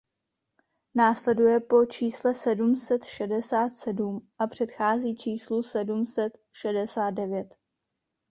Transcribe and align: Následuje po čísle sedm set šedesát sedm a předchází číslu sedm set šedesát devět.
Následuje 0.95 1.59
po 1.59 1.85
čísle 1.85 2.33
sedm 2.33 2.77
set 2.77 3.05
šedesát 3.05 3.69
sedm 3.69 4.27
a 4.39 4.47
předchází 4.47 5.15
číslu 5.15 5.63
sedm 5.63 6.05
set 6.05 6.37
šedesát 6.53 7.11
devět. 7.11 7.55